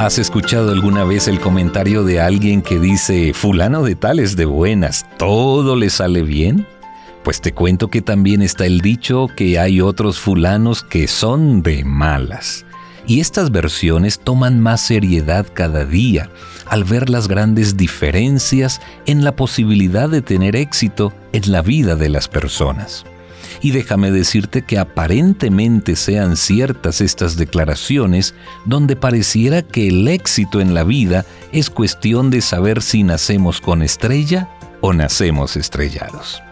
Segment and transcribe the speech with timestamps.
[0.00, 4.46] ¿Has escuchado alguna vez el comentario de alguien que dice, fulano de tal es de
[4.46, 6.66] buenas, todo le sale bien?
[7.22, 11.84] Pues te cuento que también está el dicho que hay otros fulanos que son de
[11.84, 12.64] malas.
[13.06, 16.30] Y estas versiones toman más seriedad cada día
[16.64, 22.08] al ver las grandes diferencias en la posibilidad de tener éxito en la vida de
[22.08, 23.04] las personas.
[23.60, 28.34] Y déjame decirte que aparentemente sean ciertas estas declaraciones
[28.64, 33.82] donde pareciera que el éxito en la vida es cuestión de saber si nacemos con
[33.82, 34.48] estrella
[34.80, 36.42] o nacemos estrellados.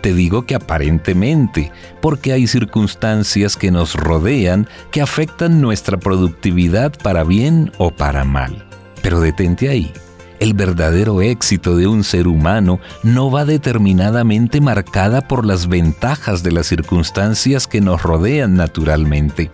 [0.00, 7.24] Te digo que aparentemente, porque hay circunstancias que nos rodean que afectan nuestra productividad para
[7.24, 8.66] bien o para mal.
[9.00, 9.92] Pero detente ahí
[10.40, 16.52] el verdadero éxito de un ser humano no va determinadamente marcada por las ventajas de
[16.52, 19.50] las circunstancias que nos rodean naturalmente.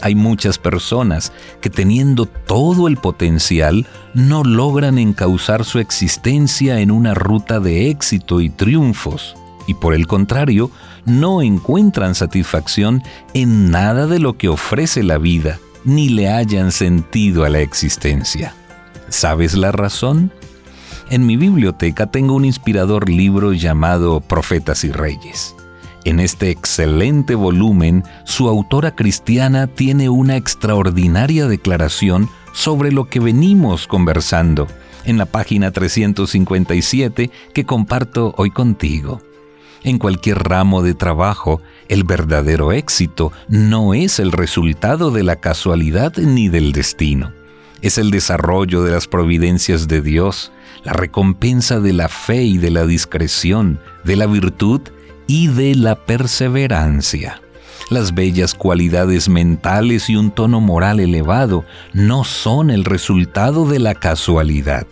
[0.00, 7.14] Hay muchas personas que teniendo todo el potencial no logran encauzar su existencia en una
[7.14, 9.36] ruta de éxito y triunfos,
[9.68, 10.70] y por el contrario,
[11.04, 17.44] no encuentran satisfacción en nada de lo que ofrece la vida, ni le hayan sentido
[17.44, 18.54] a la existencia.
[19.12, 20.32] ¿Sabes la razón?
[21.10, 25.54] En mi biblioteca tengo un inspirador libro llamado Profetas y Reyes.
[26.04, 33.86] En este excelente volumen, su autora cristiana tiene una extraordinaria declaración sobre lo que venimos
[33.86, 34.66] conversando
[35.04, 39.20] en la página 357 que comparto hoy contigo.
[39.84, 46.16] En cualquier ramo de trabajo, el verdadero éxito no es el resultado de la casualidad
[46.16, 47.41] ni del destino
[47.82, 50.52] es el desarrollo de las providencias de Dios,
[50.84, 54.80] la recompensa de la fe y de la discreción, de la virtud
[55.26, 57.42] y de la perseverancia.
[57.90, 63.94] Las bellas cualidades mentales y un tono moral elevado no son el resultado de la
[63.94, 64.86] casualidad.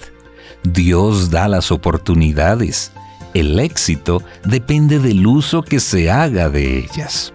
[0.65, 2.93] Dios da las oportunidades.
[3.33, 7.33] El éxito depende del uso que se haga de ellas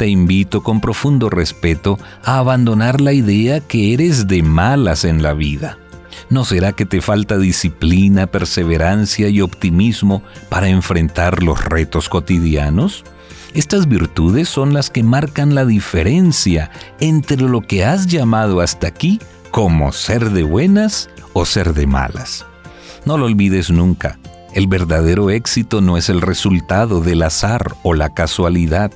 [0.00, 5.34] te invito con profundo respeto a abandonar la idea que eres de malas en la
[5.34, 5.76] vida.
[6.30, 13.04] ¿No será que te falta disciplina, perseverancia y optimismo para enfrentar los retos cotidianos?
[13.52, 19.20] Estas virtudes son las que marcan la diferencia entre lo que has llamado hasta aquí
[19.50, 22.46] como ser de buenas o ser de malas.
[23.04, 24.18] No lo olvides nunca,
[24.52, 28.90] el verdadero éxito no es el resultado del azar o la casualidad,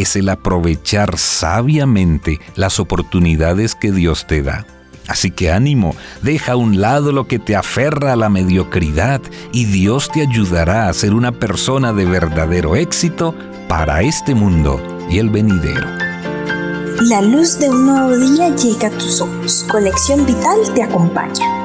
[0.00, 4.66] es el aprovechar sabiamente las oportunidades que Dios te da.
[5.08, 9.20] Así que ánimo, deja a un lado lo que te aferra a la mediocridad
[9.52, 13.34] y Dios te ayudará a ser una persona de verdadero éxito
[13.68, 15.86] para este mundo y el venidero.
[17.02, 19.64] La luz de un nuevo día llega a tus ojos.
[19.70, 21.55] Conexión Vital te acompaña.